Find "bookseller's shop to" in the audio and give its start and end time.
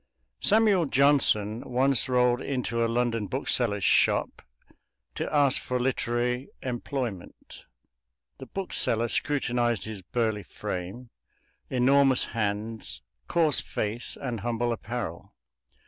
3.27-5.31